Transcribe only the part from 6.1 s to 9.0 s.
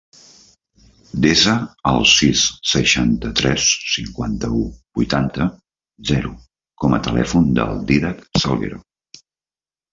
zero com a telèfon del Dídac Salguero.